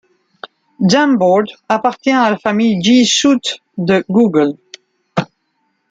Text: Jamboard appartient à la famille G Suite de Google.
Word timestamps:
Jamboard 0.79 1.45
appartient 1.69 2.09
à 2.09 2.31
la 2.31 2.37
famille 2.39 2.81
G 2.81 3.03
Suite 3.05 3.57
de 3.77 4.03
Google. 4.09 4.55